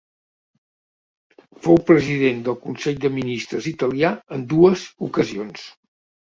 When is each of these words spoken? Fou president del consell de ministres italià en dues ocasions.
Fou 1.65 1.77
president 1.89 2.39
del 2.47 2.57
consell 2.63 2.97
de 3.03 3.11
ministres 3.19 3.69
italià 3.73 4.15
en 4.39 4.49
dues 4.55 4.89
ocasions. 5.11 5.69